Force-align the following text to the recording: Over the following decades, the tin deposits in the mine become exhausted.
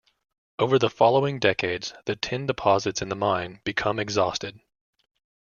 Over 0.57 0.79
the 0.79 0.89
following 0.89 1.37
decades, 1.37 1.93
the 2.05 2.15
tin 2.15 2.47
deposits 2.47 3.03
in 3.03 3.09
the 3.09 3.15
mine 3.15 3.61
become 3.63 3.99
exhausted. 3.99 4.59